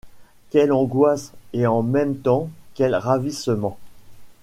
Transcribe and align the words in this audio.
Quelle 0.49 0.71
angoisse, 0.71 1.31
et 1.53 1.67
en 1.67 1.83
même 1.83 2.17
temps 2.17 2.49
quel 2.73 2.95
ravissement! 2.95 3.77